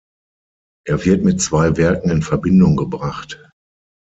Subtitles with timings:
[0.87, 3.39] Er wird mit zwei Werken in Verbindung gebracht.